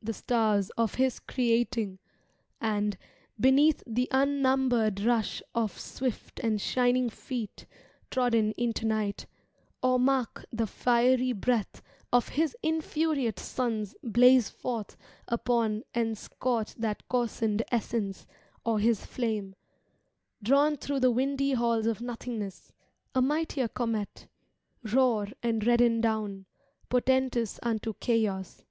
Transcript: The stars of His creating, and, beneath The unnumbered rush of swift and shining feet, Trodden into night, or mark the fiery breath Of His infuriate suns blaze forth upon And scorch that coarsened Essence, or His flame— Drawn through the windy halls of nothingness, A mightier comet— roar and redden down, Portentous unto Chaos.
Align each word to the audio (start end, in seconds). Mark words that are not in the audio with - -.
The 0.00 0.12
stars 0.14 0.70
of 0.78 0.94
His 0.94 1.18
creating, 1.18 1.98
and, 2.60 2.96
beneath 3.40 3.82
The 3.84 4.06
unnumbered 4.12 5.00
rush 5.00 5.42
of 5.56 5.76
swift 5.76 6.38
and 6.38 6.60
shining 6.60 7.10
feet, 7.10 7.66
Trodden 8.08 8.52
into 8.52 8.86
night, 8.86 9.26
or 9.82 9.98
mark 9.98 10.46
the 10.52 10.68
fiery 10.68 11.32
breath 11.32 11.82
Of 12.12 12.28
His 12.28 12.56
infuriate 12.62 13.40
suns 13.40 13.96
blaze 14.04 14.48
forth 14.50 14.96
upon 15.26 15.82
And 15.92 16.16
scorch 16.16 16.76
that 16.76 17.02
coarsened 17.08 17.64
Essence, 17.72 18.24
or 18.64 18.78
His 18.78 19.04
flame— 19.04 19.56
Drawn 20.44 20.76
through 20.76 21.00
the 21.00 21.10
windy 21.10 21.54
halls 21.54 21.86
of 21.86 22.00
nothingness, 22.00 22.72
A 23.16 23.20
mightier 23.20 23.66
comet— 23.66 24.28
roar 24.84 25.26
and 25.42 25.66
redden 25.66 26.00
down, 26.00 26.46
Portentous 26.88 27.58
unto 27.64 27.94
Chaos. 27.94 28.62